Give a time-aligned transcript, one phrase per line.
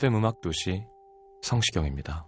[0.00, 0.82] FM 음악 도시
[1.42, 2.24] 성시경입니다.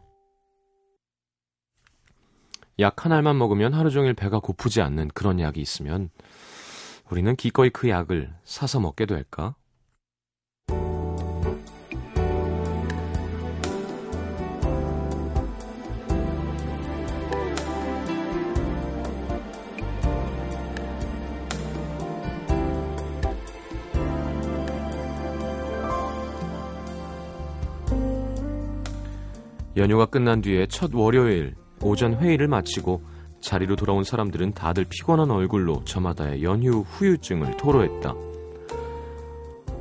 [2.80, 6.10] 약 한 알만 먹으면 하루 종일 배가 고프지 않는 그런 약이 있으면
[7.10, 9.56] 우리는 기꺼이 그 약을 사서 먹게 될까?
[29.76, 33.02] 연휴가 끝난 뒤에 첫 월요일 오전 회의를 마치고
[33.40, 38.14] 자리로 돌아온 사람들은 다들 피곤한 얼굴로 저마다의 연휴 후유증을 토로했다.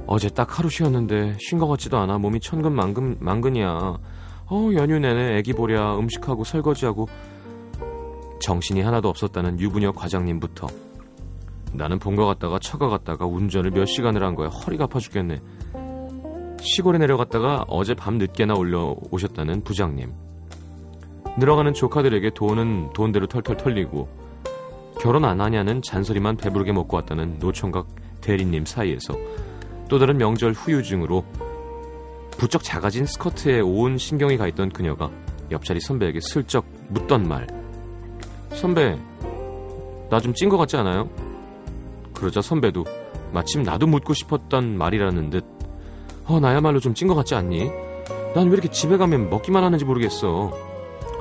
[0.07, 3.67] 어제 딱 하루 쉬었는데 쉰 것 같지도 않아 몸이 천근만근 만근이야.
[4.53, 7.07] 어 연휴 내내 애기 보랴 음식하고 설거지하고
[8.41, 10.67] 정신이 하나도 없었다는 유부녀 과장님부터
[11.73, 15.39] 나는 본가 갔다가 처가 갔다가 운전을 몇 시간을 한 거야 허리가 아파 죽겠네.
[16.61, 20.11] 시골에 내려갔다가 어제 밤 늦게나 올려오셨다는 부장님.
[21.37, 24.07] 늘어가는 조카들에게 돈은 돈대로 털털 털리고
[24.99, 27.87] 결혼 안 하냐는 잔소리만 배부르게 먹고 왔다는 노총각
[28.21, 29.15] 대리님 사이에서
[29.87, 31.23] 또 다른 명절 후유증으로
[32.37, 35.09] 부쩍 작아진 스커트에 온 신경이 가 있던 그녀가
[35.49, 37.47] 옆자리 선배에게 슬쩍 묻던 말.
[38.53, 38.97] 선배,
[40.09, 41.09] 나 좀 찐 것 같지 않아요?
[42.13, 42.83] 그러자 선배도
[43.33, 45.45] 마침 나도 묻고 싶었던 말이라는 듯
[46.31, 47.69] 어, 나야말로 좀 찐 것 같지 않니?
[48.33, 50.51] 난 왜 이렇게 집에 가면 먹기만 하는지 모르겠어.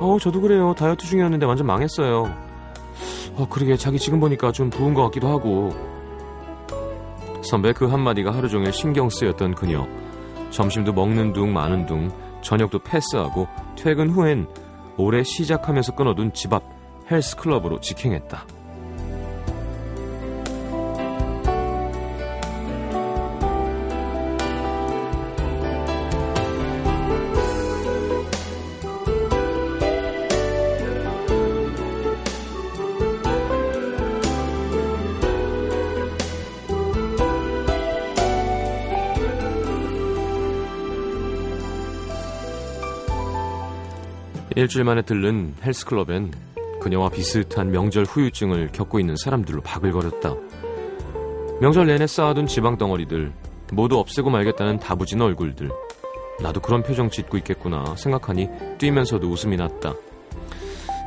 [0.01, 0.75] 어, 저도 그래요.
[0.77, 2.33] 다이어트 중이었는데 완전 망했어요.
[3.37, 5.71] 어, 그러게 자기 지금 보니까 좀 부은 것 같기도 하고.
[7.43, 9.87] 선배 그 한마디가 하루 종일 신경 쓰였던 그녀.
[10.51, 12.11] 점심도 먹는 둥 마는 둥,
[12.43, 14.47] 저녁도 패스하고 퇴근 후엔
[14.97, 16.63] 올해 시작하면서 끊어둔 집 앞
[17.11, 18.45] 헬스클럽으로 직행했다.
[44.61, 46.33] 일주일 만에 들른 헬스클럽엔
[46.83, 50.35] 그녀와 비슷한 명절 후유증을 겪고 있는 사람들로 바글거렸다.
[51.63, 53.33] 명절 내내 쌓아둔 지방 덩어리들,
[53.73, 55.71] 모두 없애고 말겠다는 다부진 얼굴들.
[56.43, 59.95] 나도 그런 표정 짓고 있겠구나 생각하니 뛰면서도 웃음이 났다.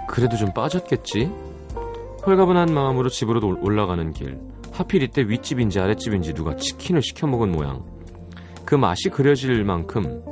[0.07, 1.31] 그래도 좀 빠졌겠지?
[2.25, 4.39] 홀가분한 마음으로 집으로 올- 올라가는 길.
[4.71, 7.83] 하필 이때 윗집인지 아랫집인지 누가 치킨을 시켜 먹은 모양.
[8.65, 10.23] 그 맛이 그려질 만큼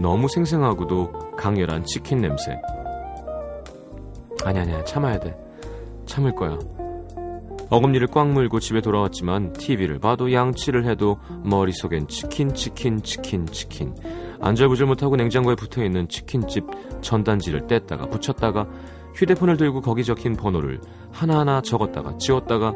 [0.00, 2.60] 너무 생생하고도 강렬한 치킨 냄새.
[4.44, 5.36] 아니 아니야 참아야 돼.
[6.06, 6.58] 참을 거야.
[7.70, 13.94] 어금니를 꽉 물고 집에 돌아왔지만 TV를 봐도 양치를 해도 머릿속엔 치킨 치킨 치킨 치킨
[14.40, 16.66] 안절부절 못하고 냉장고에 붙어 있는 치킨집
[17.00, 18.68] 전단지를 뗐다가 붙였다가
[19.14, 20.80] 휴대폰을 들고 거기 적힌 번호를
[21.10, 22.74] 하나하나 적었다가 지웠다가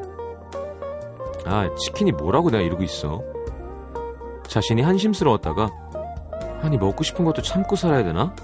[1.45, 3.23] 아 치킨이 뭐라고 내가 이러고 있어
[4.47, 5.69] 자신이 한심스러웠다가
[6.63, 8.35] 아니 먹고 싶은 것도 참고 살아야 되나?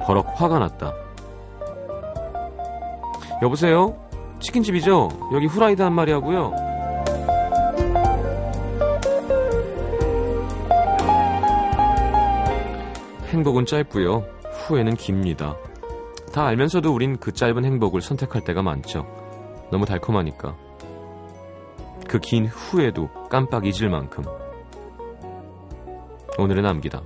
[0.00, 0.92] 버럭 화가 났다.
[3.42, 3.96] 여보세요?
[4.40, 5.08] 치킨집이죠?
[5.32, 6.52] 여기 후라이드 한 마리 하고요.
[13.28, 14.24] 행복은 짧고요.
[14.66, 15.56] 후회는 깁니다.
[16.32, 19.06] 다 알면서도 우린 그 짧은 행복을 선택할 때가 많죠.
[19.70, 20.54] 너무 달콤하니까.
[22.08, 24.24] 그 긴 후회도 깜빡 잊을 만큼.
[26.38, 27.00] 오늘의 남기다.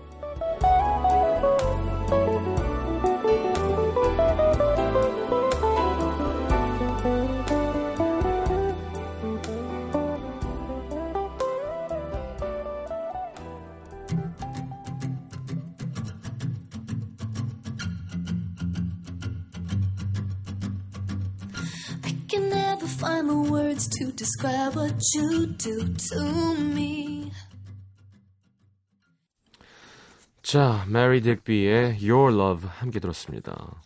[30.47, 33.83] 자, 메리 딕비의 Your Love 함께 들었습니다.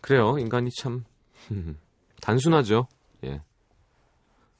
[0.00, 1.04] 그래요, 인간이 참
[2.22, 2.86] 단순하죠.
[3.24, 3.40] 예.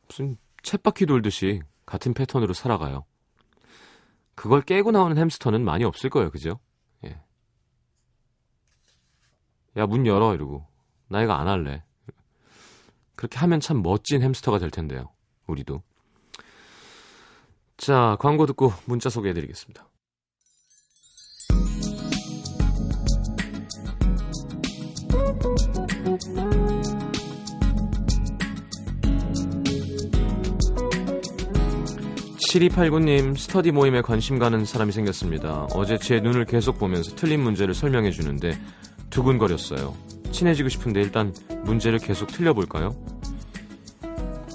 [0.08, 3.04] 무슨 쳇바퀴 돌듯이 같은 패턴으로 살아가요.
[4.34, 6.58] 그걸 깨고 나오는 햄스터는 많이 없을 거예요, 그죠?
[7.04, 7.20] 예.
[9.76, 10.66] 야, 문 열어, 이러고.
[11.06, 11.84] 나 이거 안 할래.
[13.14, 15.08] 그렇게 하면 참 멋진 햄스터가 될 텐데요,
[15.46, 15.84] 우리도.
[17.80, 19.88] 자, 광고 듣고 문자 소개해 드리겠습니다.
[32.50, 35.66] 7289님, 스터디 모임에 관심 가는 사람이 생겼습니다.
[35.72, 38.60] 어제 제 눈을 계속 보면서 틀린 문제를 설명해 주는데
[39.08, 39.96] 두근거렸어요.
[40.32, 41.32] 친해지고 싶은데 일단
[41.64, 42.94] 문제를 계속 틀려볼까요?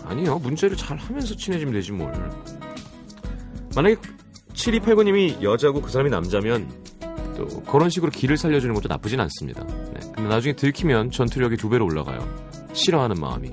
[0.03, 2.13] 아니요, 문제를 잘 하면서 친해지면 되지 뭘.
[3.75, 3.97] 만약에
[4.53, 6.69] 7289님이 여자고 그 사람이 남자면
[7.35, 9.65] 또 그런 식으로 길을 살려주는 것도 나쁘진 않습니다.
[9.65, 9.99] 네.
[10.15, 12.25] 근데 나중에 들키면 전투력이 두 배로 올라가요.
[12.73, 13.51] 싫어하는 마음이.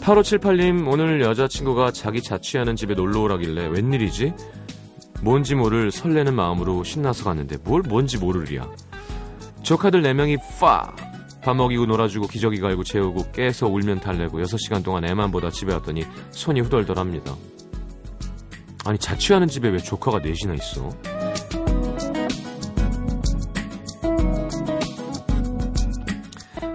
[0.00, 4.34] 8578님, 오늘 여자친구가 자기 자취하는 집에 놀러 오라길래 웬일이지?
[5.20, 8.70] 뭔지 모를 설레는 마음으로 신나서 갔는데 뭘 뭔지 모르리야.
[9.62, 10.94] 조카들 4명이 파!
[11.42, 16.04] 밥 먹이고 놀아주고 기저귀 갈고 재우고 깨서 울면 달래고 6시간 동안 애만 보다 집에 왔더니
[16.30, 17.34] 손이 후덜덜합니다.
[18.86, 20.90] 아니 자취하는 집에 왜 조카가 넷이나 있어?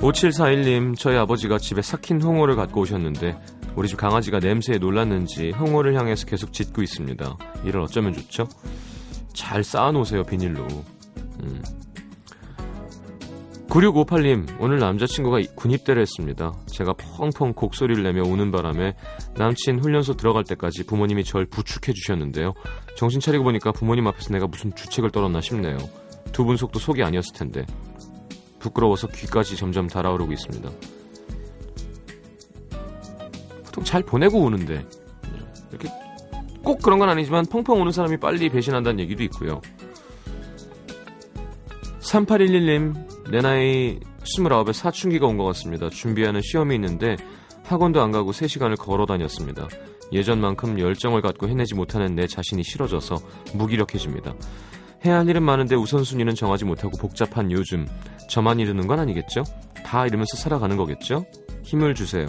[0.02, 3.38] 5741님, 저희 아버지가 집에 삭힌 홍어를 갖고 오셨는데
[3.76, 7.38] 우리 집 강아지가 냄새에 놀랐는지 홍어를 향해서 계속 짖고 있습니다.
[7.64, 8.50] 이를 어쩌면 좋죠?
[9.34, 10.68] 잘 쌓아놓으세요, 비닐로.
[11.44, 11.62] 음.
[13.72, 16.52] 9658님, 오늘 남자친구가 군입대를 했습니다.
[16.66, 18.96] 제가 펑펑 곡소리를 내며 우는 바람에
[19.38, 22.54] 남친 훈련소 들어갈 때까지 부모님이 절 부축해 주셨는데요.
[22.98, 25.78] 정신 차리고 보니까 부모님 앞에서 내가 무슨 주책을 떨었나 싶네요.
[26.34, 27.66] 두 분 속도 속이 아니었을 텐데.
[28.60, 30.70] 부끄러워서 귀까지 점점 달아오르고 있습니다.
[33.66, 34.86] 보통 잘 보내고 오는데
[35.70, 35.88] 이렇게
[36.62, 39.62] 꼭 그런 건 아니지만 펑펑 오는 사람이 빨리 배신한다는 얘기도 있고요.
[42.02, 45.90] 3811님 내 나이 29에 사춘기가 온 것 같습니다.
[45.90, 47.16] 준비하는 시험이 있는데
[47.64, 49.68] 학원도 안 가고 3시간을 걸어 다녔습니다.
[50.12, 53.16] 예전만큼 열정을 갖고 해내지 못하는 내 자신이 싫어져서
[53.54, 54.34] 무기력해집니다.
[55.06, 57.88] 해야 할 일은 많은데 우선순위는 정하지 못하고 복잡한 요즘
[58.30, 59.44] 저만 이르는 건 아니겠죠?
[59.86, 61.26] 다 이러면서 살아가는 거겠죠?
[61.64, 62.26] 힘을 주세요.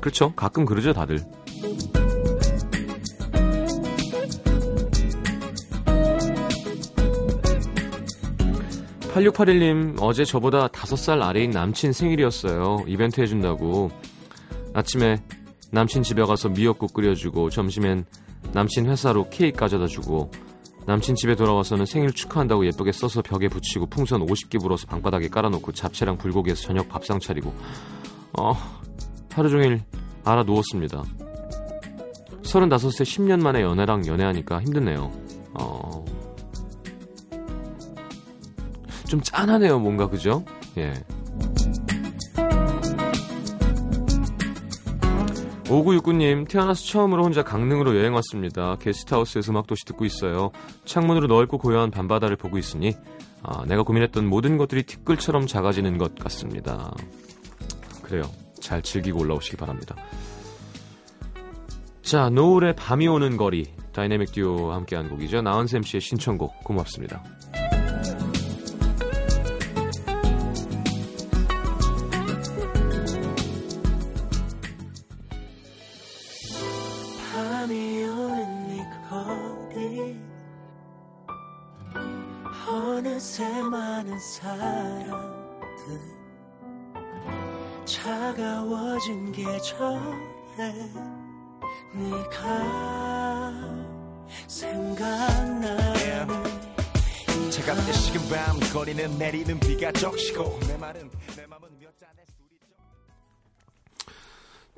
[0.00, 0.34] 그렇죠.
[0.34, 1.20] 가끔 그러죠, 다들.
[9.14, 12.78] 8681님, 어제 저보다 5살 아래인 남친 생일이었어요.
[12.88, 13.90] 이벤트 해준다고.
[14.74, 15.22] 아침에
[15.70, 18.06] 남친 집에 가서 미역국 끓여주고, 점심엔
[18.52, 20.30] 남친 회사로 케이크 가져다 주고
[20.86, 26.18] 남친 집에 돌아와서는 생일 축하한다고 예쁘게 써서 벽에 붙이고 풍선 50개 불어서 방바닥에 깔아놓고 잡채랑
[26.18, 27.54] 불고기에서 저녁 밥상 차리고
[28.38, 28.52] 어
[29.32, 29.82] 하루 종일
[30.24, 31.02] 알아 누웠습니다.
[32.42, 35.10] 35세 10년 만에 연애랑 연애하니까 힘드네요.
[35.54, 36.04] 어...
[39.06, 40.44] 좀 짠하네요, 뭔가, 그죠?
[40.76, 40.94] 예.
[45.64, 48.76] 5969님, 태어나서 처음으로 혼자 강릉으로 여행 왔습니다.
[48.76, 50.50] 게스트하우스에서 음악도시 듣고 있어요.
[50.84, 52.94] 창문으로 넓고 고요한 밤바다를 보고 있으니,
[53.42, 56.94] 아, 내가 고민했던 모든 것들이 티끌처럼 작아지는 것 같습니다.
[58.02, 58.24] 그래요.
[58.60, 59.94] 잘 즐기고 올라오시기 바랍니다.
[62.02, 63.66] 자, 노을의 밤이 오는 거리.
[63.92, 65.42] 다이내믹 듀오와 함께한 곡이죠.
[65.42, 67.22] 나은샘 씨의 신청곡 고맙습니다.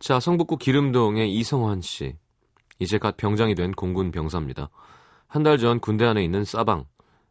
[0.01, 2.17] 자 성북구 기름동의 이성환 씨
[2.79, 4.71] 이제 갓 병장이 된 공군 병사입니다.
[5.29, 6.81] 한 달 전 군대 안에 있는 싸방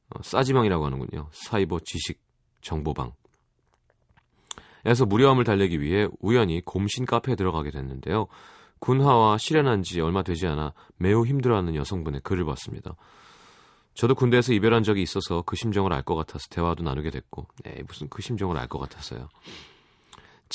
[0.10, 1.30] 어, 싸지방이라고 하는군요.
[1.32, 2.20] 사이버 지식
[2.62, 3.14] 정보방
[4.86, 8.28] 에서 무료함을 달래기 위해 우연히 곰신 카페에 들어가게 됐는데요.
[8.80, 12.96] 군화와 실현한 지 얼마 되지 않아 매우 힘들어하는 여성분의 글을 봤습니다.
[13.96, 18.10] 저도 군대에서 이별한 적이 있어서 그 심정을 알 것 같아서 대화도 나누게 됐고, 네, 무슨
[18.10, 19.30] 그 심정을 알 것 같았어요.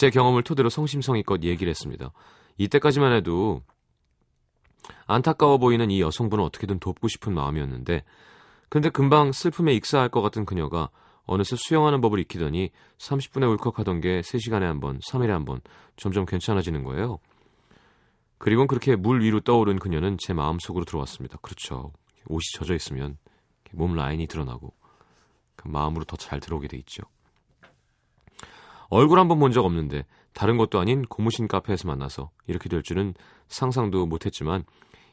[0.01, 2.11] 제 경험을 토대로 성심성의껏 얘기를 했습니다.
[2.57, 3.61] 이때까지만 해도
[5.07, 8.05] 안타까워 보이는 이 여성분을 어떻게든 돕고 싶은 마음이었는데,
[8.71, 10.89] 근데 금방 슬픔에 익사할 것 같은 그녀가
[11.27, 15.61] 어느새 수영하는 법을 익히더니 30분에 울컥하던 게 3시간에 한 번, 3일에 한 번
[15.97, 17.19] 점점 괜찮아지는 거예요.
[18.39, 21.37] 그리고 그렇게 물 위로 떠오른 그녀는 제 마음속으로 들어왔습니다.
[21.43, 21.93] 그렇죠.
[22.27, 23.19] 옷이 젖어 있으면
[23.73, 24.73] 몸 라인이 드러나고
[25.57, 27.03] 그 마음으로 더 잘 들어오게 돼 있죠.
[28.91, 33.15] 얼굴 한 번 본 적 없는데 다른 것도 아닌 고무신 카페에서 만나서 이렇게 될 줄은
[33.49, 34.65] 상상도 못했지만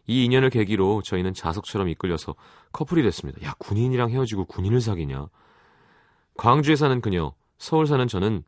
[0.07, 2.35] 이 인연을 계기로 저희는 자석처럼 이끌려서
[2.71, 3.41] 커플이 됐습니다.
[3.45, 5.27] 야 군인이랑 헤어지고 군인을 사귀냐?
[6.35, 8.43] 광주에 사는 그녀, 서울 사는 저는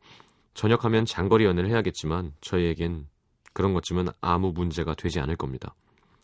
[0.54, 3.08] 전역하면 장거리 연애를 해야겠지만 저희에겐
[3.54, 5.76] 그런 것쯤은 아무 문제가 되지 않을 겁니다.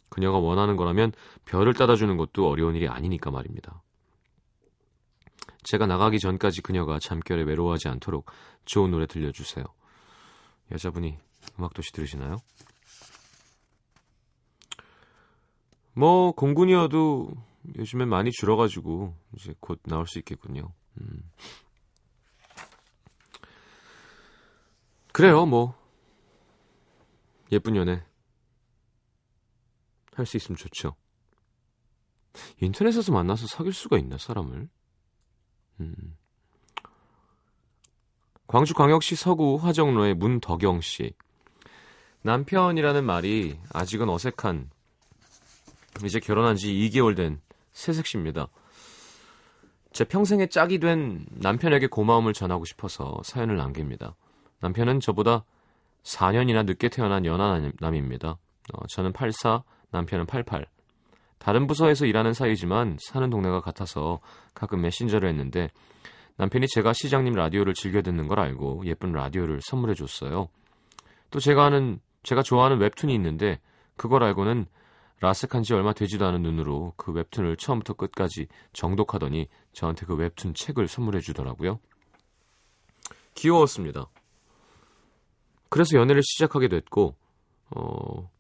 [0.10, 1.12] 그녀가 원하는 거라면
[1.46, 3.82] 별을 따다주는 것도 어려운 일이 아니니까 말입니다.
[5.66, 8.26] 제가 나가기 전까지 그녀가 잠결에 외로워하지 않도록
[8.66, 9.66] 좋은 노래 들려주세요.
[10.72, 11.18] 여자분이
[11.60, 12.38] 음악도시 들으시나요?
[15.94, 17.32] 뭐 공군이어도
[17.78, 20.72] 요즘엔 많이 줄어가지고 이제 곧 나올 수 있겠군요.
[21.02, 21.32] 음.
[25.12, 25.76] 그래요, 뭐
[27.52, 28.04] 예쁜 연애
[30.14, 30.96] 할 수 있으면 좋죠.
[32.62, 34.70] 인터넷에서 만나서 사귈 수가 있나 사람을?
[35.80, 36.16] 음.
[38.48, 41.14] 광주광역시 서구 화정로의 문덕영 씨.
[42.22, 44.70] 남편이라는 말이 아직은 어색한
[46.04, 47.40] 이제 결혼한 지 2개월 된
[47.74, 48.48] 새색 씨입니다.
[49.94, 54.16] 제 평생의 짝이 된 남편에게 고마움을 전하고 싶어서 사연을 남깁니다.
[54.60, 55.46] 남편은 저보다
[56.04, 58.30] 4년이나 늦게 태어난 연하남입니다.
[58.30, 60.66] 어, 저는 84, 남편은 88.
[61.46, 64.20] 다른 부서에서 일하는 사이지만 사는 동네가 같아서
[64.56, 65.70] 가끔 메신저를 했는데
[66.38, 70.50] 남편이 제가 시장님 라디오를 즐겨 듣는 걸 알고 예쁜 라디오를 선물해 줬어요.
[71.30, 73.60] 또 제가 하는 제가 좋아하는 웹툰이 있는데
[73.96, 74.66] 그걸 알고는
[75.22, 80.88] 라섹한 지 얼마 되지도 않은 눈으로 그 웹툰을 처음부터 끝까지 정독하더니 저한테 그 웹툰 책을
[80.88, 81.80] 선물해 주더라고요.
[83.36, 84.08] 귀여웠습니다.
[85.70, 87.16] 그래서 연애를 시작하게 됐고,
[87.76, 88.32] 어,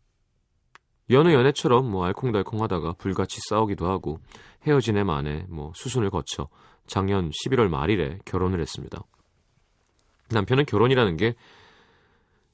[1.10, 4.20] 여느 연애처럼 뭐 알콩달콩 하다가 불같이 싸우기도 하고
[4.64, 6.48] 헤어진 애 만에 뭐 수순을 거쳐
[6.88, 9.04] 작년 11월 말일에 결혼을 했습니다.
[10.32, 11.36] 남편은 결혼이라는 게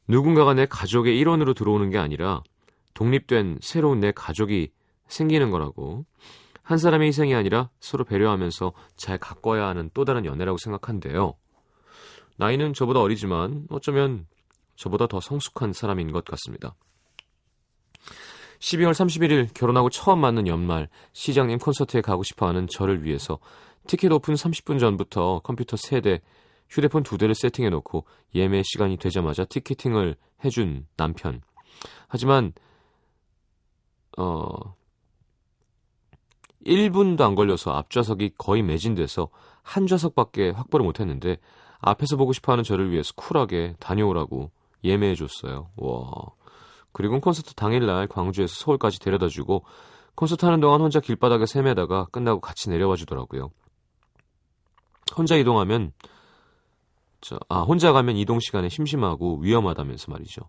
[0.08, 2.43] 누군가가 내 가족의 일원으로 들어오는 게 아니라
[2.93, 4.72] 독립된 새로운 내 가족이
[5.08, 6.05] 생기는 거라고
[6.63, 11.36] 한 사람의 희생이 아니라 서로 배려하면서 잘 가꿔야 하는 또 다른 연애라고 생각한대요.
[12.38, 14.25] 나이는 저보다 어리지만 어쩌면
[14.75, 16.75] 저보다 더 성숙한 사람인 것 같습니다.
[18.62, 23.39] 12월 31일 결혼하고 처음 맞는 연말 시장님 콘서트에 가고 싶어하는 저를 위해서
[23.88, 26.22] 티켓 오픈 30분 전부터 컴퓨터 3대,
[26.70, 30.15] 휴대폰 2대를 세팅해 놓고 예매 시간이 되자마자 티켓팅을
[30.46, 31.41] 해준 남편.
[32.08, 32.53] 하지만
[34.18, 34.48] 어
[36.65, 39.30] 1분도 안 걸려서 앞좌석이 거의 매진돼서
[39.63, 41.38] 한 좌석밖에 확보를 못 했는데
[41.80, 44.51] 앞에서 보고 싶어 하는 저를 위해서 쿨하게 다녀오라고
[44.84, 45.72] 예매해 줬어요.
[45.77, 46.12] 와.
[46.93, 49.63] 그리고 콘서트 당일날 광주에서 서울까지 데려다 주고
[50.15, 53.50] 콘서트 하는 동안 혼자 길바닥에 세매다가 끝나고 같이 내려와 주더라고요.
[55.15, 55.93] 혼자 이동하면
[57.21, 60.41] 저, 아 혼자 가면 이동 시간에 심심하고 위험하다면서 말이죠.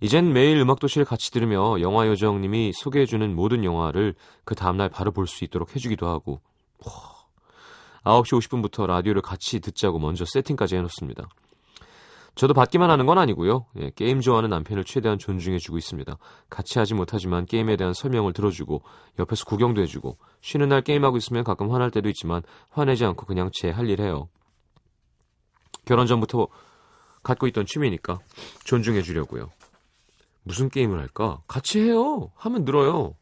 [0.00, 4.14] 이젠 매일 음악도시를 같이 들으며 영화 요정님이 소개해주는 모든 영화를
[4.44, 6.40] 그 다음날 바로 볼 수 있도록 해주기도 하고
[6.84, 11.28] 와, 9시 50분부터 라디오를 같이 듣자고 먼저 세팅까지 해놓습니다.
[12.38, 13.66] 저도 받기만 하는 건 아니고요.
[13.80, 16.16] 예, 게임 좋아하는 남편을 최대한 존중해주고 있습니다.
[16.48, 18.80] 같이 하지 못하지만 게임에 대한 설명을 들어주고
[19.18, 23.70] 옆에서 구경도 해주고 쉬는 날 게임하고 있으면 가끔 화날 때도 있지만 화내지 않고 그냥 제
[23.72, 24.28] 할 일 해요.
[25.84, 26.46] 결혼 전부터
[27.24, 28.20] 갖고 있던 취미니까
[28.64, 29.50] 존중해주려고요.
[30.44, 31.42] 무슨 게임을 할까?
[31.48, 32.30] 같이 해요.
[32.36, 33.16] 하면 늘어요.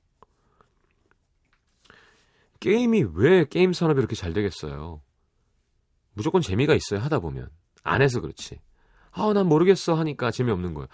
[2.61, 5.01] 게임이 왜 게임 산업이 이렇게 잘 되겠어요?
[6.13, 7.01] 무조건 재미가 있어요.
[7.01, 7.49] 하다 보면.
[7.83, 8.61] 안 해서 그렇지.
[9.17, 10.89] 아, 난 모르겠어 하니까 재미없는 거예요.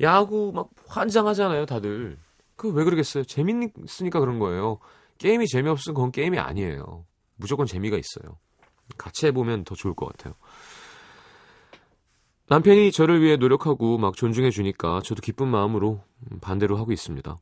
[0.00, 2.18] 야구 막 환장하잖아요, 다들.
[2.56, 3.24] 그 왜 그러겠어요?
[3.24, 4.78] 재밌으니까 그런 거예요.
[5.18, 7.04] 게임이 재미없으면 그건 게임이 아니에요.
[7.36, 8.38] 무조건 재미가 있어요.
[8.98, 10.34] 같이 해보면 더 좋을 것 같아요.
[12.48, 16.02] 남편이 저를 위해 노력하고 막 존중해 주니까 저도 기쁜 마음으로
[16.40, 17.38] 반대로 하고 있습니다.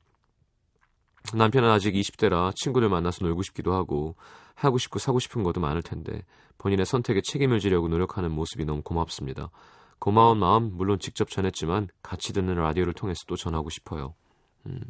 [1.34, 4.16] 남편은 아직 20대라 친구들 만나서 놀고 싶기도 하고
[4.54, 6.24] 하고 싶고 사고 싶은 것도 많을 텐데
[6.58, 9.50] 본인의 선택에 책임을 지려고 노력하는 모습이 너무 고맙습니다.
[10.00, 14.14] 고마운 마음 물론 직접 전했지만 같이 듣는 라디오를 통해서 또 전하고 싶어요.
[14.66, 14.80] 음.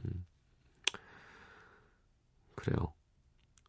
[2.54, 2.92] 그래요.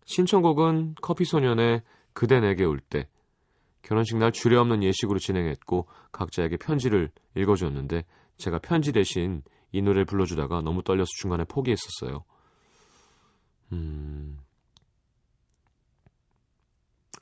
[0.05, 1.81] 신청곡은 커피소년의
[2.13, 3.09] 그대 내게 올 때.
[3.81, 8.05] 결혼식 날 주례없는 예식으로 진행했고 각자에게 편지를 읽어줬는데
[8.37, 12.23] 제가 편지 대신 이 노래를 불러주다가 너무 떨려서 중간에 포기했었어요.
[13.71, 14.39] 음...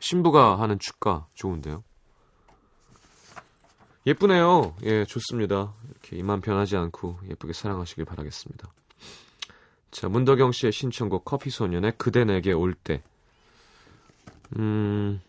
[0.02, 1.84] 신부가 하는 축가 좋은데요.
[4.10, 4.76] 예쁘네요.
[4.84, 5.76] 예, 좋습니다.
[5.92, 8.68] 이렇게 이만 변하지 않고 예쁘게 사랑하시길 바라겠습니다.
[9.92, 13.04] 자, 문덕영 씨의 신청곡 커피 소년의 그대 내게 올 때.
[14.58, 15.22] 음,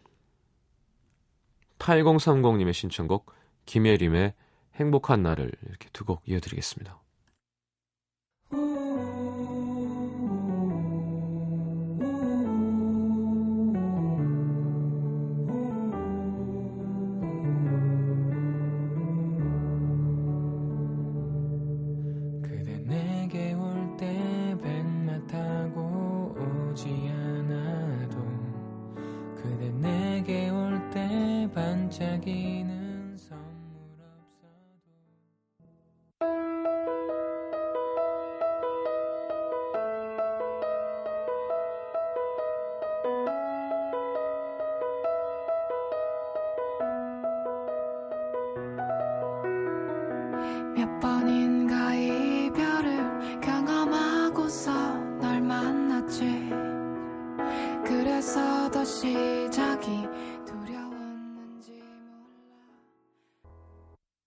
[1.78, 3.30] 8030님의 신청곡
[3.66, 4.32] 김예림의
[4.76, 6.98] 행복한 날을 이렇게 두 곡 이어드리겠습니다.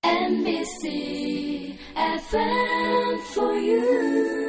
[0.03, 4.42] NBC FM for you.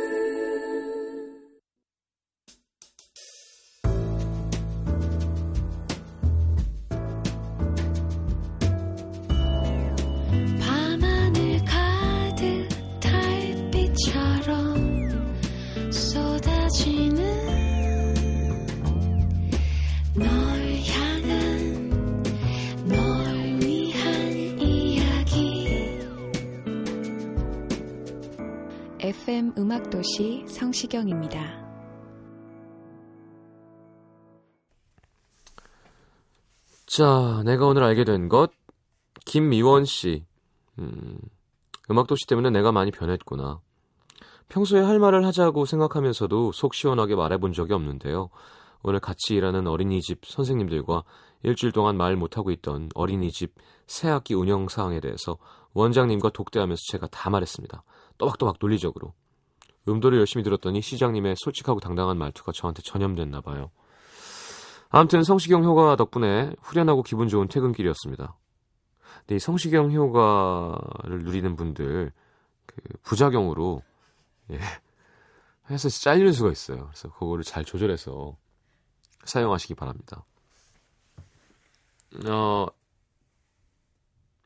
[30.05, 31.65] 음악도시 성시경입니다.
[36.87, 38.53] 자, 내가 오늘 알게 된 것.
[39.25, 40.27] 김미원 씨.
[40.79, 41.19] 음,
[41.91, 43.61] 음악도시 때문에 내가 많이 변했구나.
[44.49, 48.29] 평소에 할 말을 하자고 생각하면서도 속 시원하게 말해본 적이 없는데요.
[48.83, 51.05] 오늘 같이 일하는 어린이집 선생님들과
[51.43, 53.55] 일주일 동안 말 못하고 있던 어린이집
[53.87, 55.39] 새학기 운영 사항에 대해서
[55.73, 57.83] 원장님과 독대하면서 제가 다 말했습니다.
[58.19, 59.15] 또박또박 논리적으로.
[59.89, 63.71] 음도를 열심히 들었더니 시장님의 솔직하고 당당한 말투가 저한테 전염됐나 봐요.
[64.89, 68.37] 아무튼 성시경 효과 덕분에 후련하고 기분 좋은 퇴근길이었습니다.
[69.21, 72.13] 근데 이 성시경 효과를 누리는 분들
[72.67, 73.83] 그 부작용으로
[74.51, 74.59] 예,
[75.71, 76.87] 회사에서 잘리는 수가 있어요.
[76.87, 78.37] 그래서 그거를 잘 조절해서
[79.25, 80.25] 사용하시기 바랍니다.
[82.29, 82.67] 어,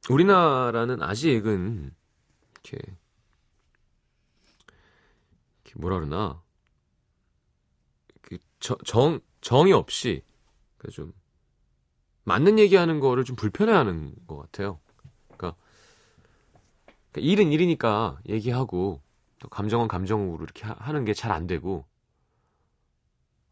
[0.09, 1.95] 우리나라는 아직은
[2.55, 2.97] 이렇게
[5.79, 6.43] 뭐라 그러나
[8.59, 10.23] 그정 정이 없이
[10.93, 11.13] 좀
[12.25, 14.81] 맞는 얘기하는 거를 좀 불편해하는 것 같아요.
[15.29, 15.57] 그러니까,
[17.13, 19.01] 그러니까 일은 일이니까 얘기하고
[19.39, 21.87] 또 감정은 감정으로 이렇게 하 는 게 잘 안 되고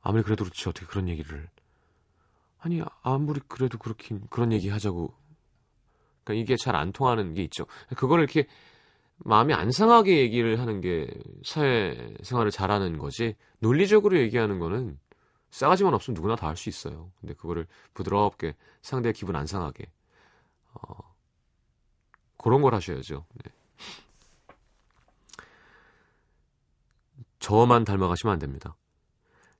[0.01, 1.49] 아무리 그래도 그렇지 어떻게 그런 얘기를
[2.59, 5.15] 아니 아무리 그래도 그렇게 그런 얘기 하자고
[6.25, 7.67] 그러니까 이게 잘 안 통하는 게 있죠.
[7.97, 8.49] 그거를 이렇게
[9.19, 11.09] 마음이 안 상하게 얘기를 하는 게
[11.45, 14.99] 사회생활을 잘하는 거지 논리적으로 얘기하는 거는
[15.51, 17.11] 싸가지만 없으면 누구나 다 할 수 있어요.
[17.21, 19.87] 근데 그거를 부드럽게 상대의 기분 안 상하게
[20.75, 21.15] 어,
[22.37, 23.25] 그런 걸 하셔야죠.
[23.45, 23.53] 네.
[27.39, 28.77] 저만 닮아가시면 안 됩니다.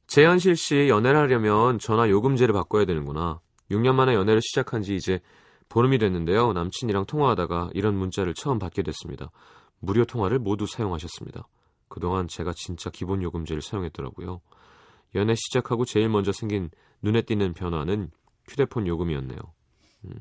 [0.07, 3.41] 재현실 씨 연애를 하려면 전화 요금제를 바꿔야 되는구나.
[3.71, 5.21] 6년 만에 연애를 시작한 지 이제
[5.69, 6.53] 보름이 됐는데요.
[6.53, 9.31] 남친이랑 통화하다가 이런 문자를 처음 받게 됐습니다.
[9.81, 11.47] 무료 통화를 모두 사용하셨습니다.
[11.89, 14.41] 그동안 제가 진짜 기본 요금제를 사용했더라고요.
[15.15, 16.71] 연애 시작하고 제일 먼저 생긴
[17.03, 18.11] 눈에 띄는 변화는
[18.49, 19.39] 휴대폰 요금이었네요.
[20.05, 20.21] 음...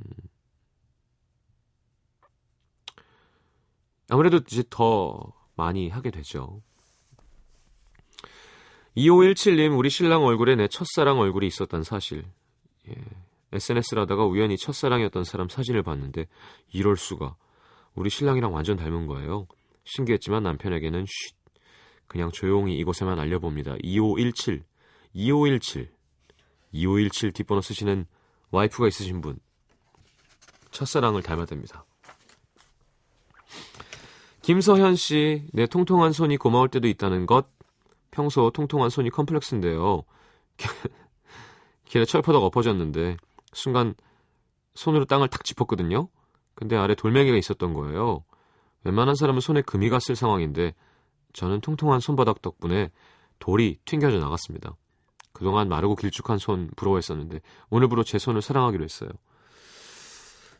[4.10, 6.62] 아무래도 이제 더 많이 하게 되죠.
[8.96, 12.26] 2517님, 우리 신랑 얼굴에 내 첫사랑 얼굴이 있었단 사실.
[12.88, 12.96] 예.
[13.52, 16.28] SNS를 하다가 우연히 첫사랑이었던 사람 사진을 봤는데
[16.72, 17.36] 이럴 수가.
[17.96, 19.48] 우리 신랑이랑 완전 닮은 거예요.
[19.86, 21.36] 신기했지만 남편에게는 쉿.
[22.08, 23.76] 그냥 조용히 이곳에만 알려봅니다.
[23.82, 24.64] 2517.
[25.14, 25.90] 2517.
[26.72, 28.06] 2517 뒷번호 쓰시는
[28.52, 29.40] 와이프가 있으신 분.
[30.72, 31.84] 첫사랑을 닮아댑니다.
[34.42, 37.48] 김서현 씨, 내 통통한 손이 고마울 때도 있다는 것.
[38.12, 40.04] 평소 통통한 손이 컴플렉스인데요.
[41.86, 43.18] 길에 철퍼덕 엎어졌는데
[43.56, 43.96] 순간
[44.76, 46.10] 손으로 땅을 탁 짚었거든요.
[46.54, 48.24] 근데 아래 돌멩이가 있었던 거예요.
[48.84, 50.74] 웬만한 사람은 손에 금이 갔을 상황인데
[51.34, 52.92] 저는 통통한 손바닥 덕분에
[53.40, 54.76] 돌이 튕겨져 나갔습니다.
[55.34, 59.10] 그동안 마르고 길쭉한 손 부러워했었는데 오늘부로 제 손을 사랑하기로 했어요.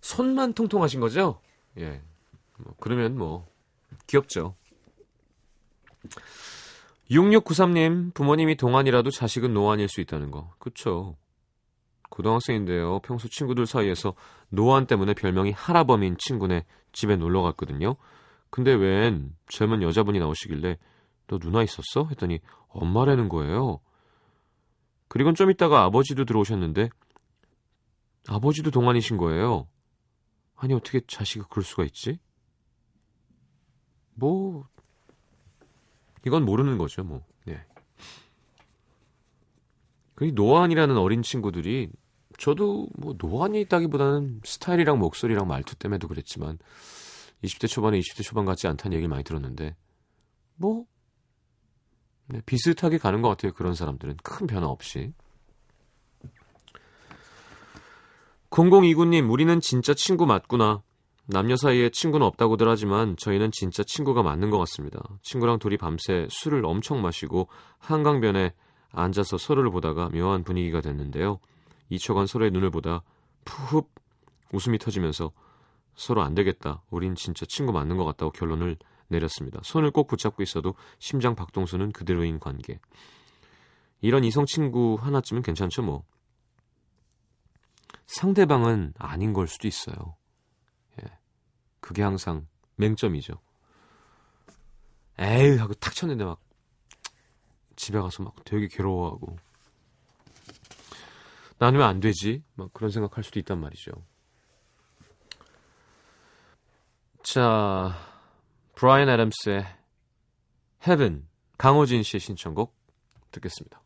[0.02, 1.40] 손만 통통하신 거죠?
[1.78, 2.02] 예.
[2.58, 3.48] 뭐 그러면 뭐
[4.08, 4.56] 귀엽죠.
[7.10, 10.52] 6693님, 부모님이 동안이라도 자식은 노안일 수 있다는 거.
[10.60, 11.16] 그쵸.
[12.10, 13.00] 고등학생인데요.
[13.00, 14.14] 평소 친구들 사이에서
[14.50, 17.96] 노안 때문에 별명이 하라범인 친구네 집에 놀러 갔거든요.
[18.50, 20.78] 근데 웬 젊은 여자분이 나오시길래
[21.28, 22.08] 너 누나 있었어?
[22.10, 22.40] 했더니
[22.70, 23.80] 엄마라는 거예요.
[25.08, 26.90] 그리고는 좀 있다가 아버지도 들어오셨는데
[28.28, 29.68] 아버지도 동안이신 거예요.
[30.56, 32.20] 아니 어떻게 자식이 그럴 수가 있지?
[34.14, 34.68] 뭐
[36.26, 37.22] 이건 모르는 거죠, 뭐.
[40.18, 40.32] 네.
[40.32, 41.90] 그 노안이라는 어린 친구들이
[42.38, 46.58] 저도 뭐 노안이 있다기보다는 스타일이랑 목소리랑 말투 때문에도 그랬지만
[47.44, 49.76] 20대 초반에 20대 초반 같지 않다는 얘기를 많이 들었는데
[50.56, 50.86] 뭐
[52.28, 53.54] 네, 비슷하게 가는 것 같아요.
[53.54, 55.14] 그런 사람들은 큰 변화 없이.
[58.50, 60.82] 0029님, 우리는 진짜 친구 맞구나.
[61.28, 65.02] 남녀 사이에 친구는 없다고들 하지만 저희는 진짜 친구가 맞는 것 같습니다.
[65.24, 67.48] 친구랑 둘이 밤새 술을 엄청 마시고
[67.80, 68.54] 한강변에
[68.92, 71.40] 앉아서 서로를 보다가 묘한 분위기가 됐는데요.
[71.92, 73.02] 2초간 서로의 눈을 보다
[73.44, 73.90] 푸흡
[74.52, 75.32] 웃음이 터지면서
[75.96, 76.82] 서로 안 되겠다.
[76.90, 79.60] 우린 진짜 친구 맞는 것 같다고 결론을 내렸습니다.
[79.64, 82.80] 손을 꼭 붙잡고 있어도 심장 박동수는 그대로인 관계.
[84.02, 86.04] 이런 이성 친구 하나쯤은 괜찮죠, 뭐.
[88.08, 90.16] 상대방은 아닌 걸 수도 있어요.
[91.02, 91.18] 예.
[91.80, 93.34] 그게 항상 맹점이죠.
[95.18, 96.40] 에이 하고 탁 쳤는데 막
[97.76, 99.38] 집에 가서 막 되게 괴로워하고
[101.58, 102.44] 나는 왜 안 되지?
[102.56, 103.92] 막 그런 생각할 수도 있단 말이죠.
[107.24, 107.94] 자,
[108.76, 109.66] 브라이언 애덤스의
[110.86, 112.76] Heaven 강호진 씨의 신청곡
[113.32, 113.82] 듣겠습니다.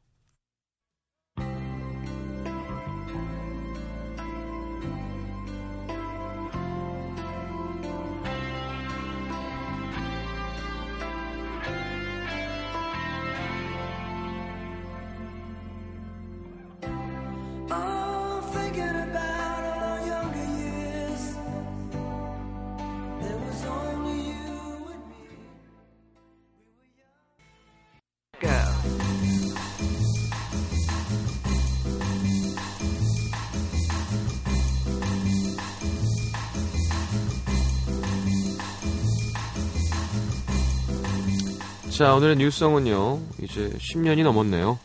[42.00, 44.80] 자, 오늘의 new song은요, 이제 10년이 넘었네요.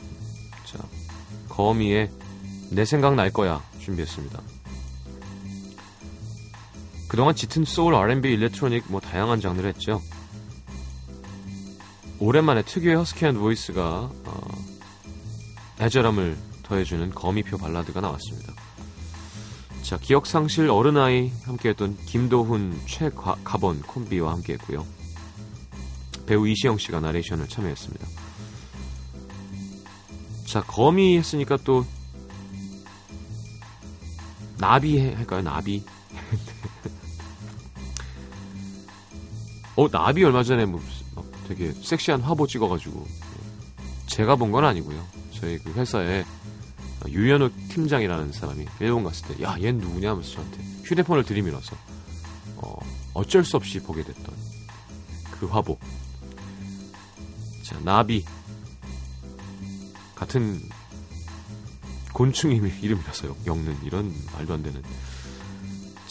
[0.65, 0.81] 자,
[1.49, 2.11] 거미의
[2.73, 4.54] 내 생각 날 거야 준비했습니다.
[7.14, 10.03] 그동안 짙은 소울, R&B, 일렉트로닉 뭐 다양한 장르를 했죠.
[12.18, 14.64] 오랜만에 특유의 허스키한 보이스가 어,
[15.81, 18.53] 애절함을 더해주는 거미표 발라드가 나왔습니다.
[19.83, 24.85] 자, 기억상실 어른아이 함께했던 김도훈, 최갑원 콤비와 함께했고요.
[26.27, 28.09] 배우 이시영 씨가 나레이션을 참여했습니다.
[30.46, 31.87] 자, 거미 했으니까 또
[34.59, 35.42] 나비 해- 할까요?
[35.42, 35.85] 나비.
[39.77, 40.85] 어, 나비 얼마 전에 뭐막
[41.49, 43.07] 되게 섹시한 화보 찍어가지고
[44.07, 45.05] 제가 본 건 아니고요.
[45.33, 46.25] 저희 그 회사에
[47.09, 51.77] 유현우 팀장이라는 사람이 일본 갔을 때, 야, 얜 누구냐 하면서 저한테 휴대폰을 들이밀어서
[52.57, 52.77] 어,
[53.15, 54.35] 어쩔 수 없이 보게 됐던
[55.33, 55.79] 그 화보.
[57.63, 58.25] 자, 나비.
[60.15, 60.61] 같은
[62.13, 64.81] 곤충 이름- 이름이라서 요 엮는 이런 말도 안 되는.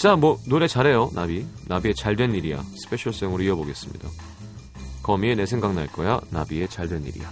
[0.03, 1.11] 자, 뭐 노래 잘해요.
[1.13, 1.45] 나비.
[1.69, 2.61] 나비의 잘된 일이야.
[2.75, 4.09] 스페셜성으로 이어보겠습니다.
[5.01, 6.19] 거미의 내 생각 날 거야.
[6.29, 7.31] 나비의 잘된 일이야.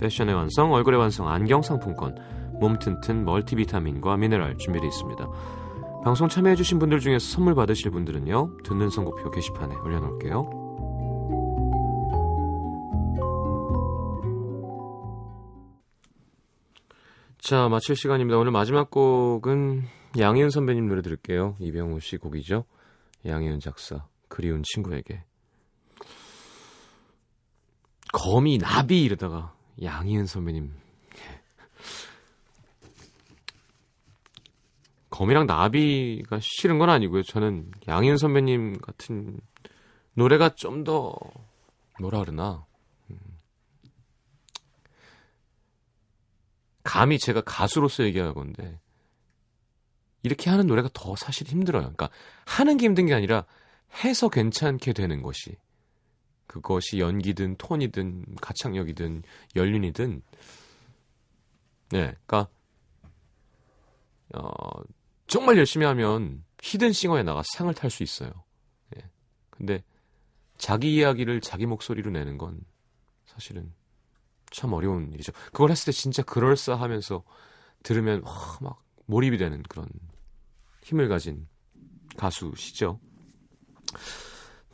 [0.00, 2.16] 패션의 완성 얼굴의 완성 안경 상품권
[2.60, 5.28] 몸 튼튼 멀티비타민과 미네랄 준비되어 있습니다.
[6.02, 10.60] 방송 참여해주신 분들 중에서 선물 받으실 분들은요 듣는 선곡표 게시판에 올려놓을게요.
[17.38, 18.38] 자 마칠 시간입니다.
[18.38, 19.82] 오늘 마지막 곡은
[20.18, 21.56] 양희은 선배님 노래 들을게요.
[21.58, 22.64] 이병우 씨 곡이죠.
[23.26, 25.24] 양희은 작사 그리운 친구에게
[28.12, 30.72] 거미 나비 이러다가 양희은 선배님
[35.10, 37.22] 거미랑 나비가 싫은 건 아니고요.
[37.22, 39.40] 저는 양희은 선배님 같은
[40.14, 41.14] 노래가 좀 더
[42.00, 42.64] 뭐라 그러나
[43.10, 43.18] 음.
[46.82, 48.80] 감히 제가 가수로서 얘기하는 건데
[50.22, 51.82] 이렇게 하는 노래가 더 사실 힘들어요.
[51.82, 52.10] 그러니까
[52.46, 53.44] 하는 게 힘든 게 아니라
[54.04, 55.56] 해서 괜찮게 되는 것이
[56.50, 59.22] 그것이 연기든 톤이든 가창력이든
[59.54, 60.20] 연륜이든
[61.90, 62.48] 네, 그러니까
[64.34, 64.82] 어,
[65.28, 68.32] 정말 열심히 하면 히든싱어에 나가 상을 탈 수 있어요.
[68.96, 69.08] 예.
[69.50, 69.84] 근데
[70.58, 72.60] 자기 이야기를 자기 목소리로 내는 건
[73.26, 73.72] 사실은
[74.50, 75.32] 참 어려운 일이죠.
[75.52, 77.22] 그걸 했을 때 진짜 그럴싸하면서
[77.84, 79.88] 들으면 와, 막 몰입이 되는 그런
[80.82, 81.46] 힘을 가진
[82.16, 82.98] 가수시죠.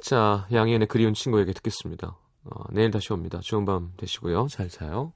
[0.01, 2.17] 자, 양희은의 그리운 친구에게 듣겠습니다.
[2.45, 3.41] 어, 내일 다시 옵니다.
[3.43, 4.47] 좋은 밤 되시고요.
[4.49, 5.13] 잘 자요.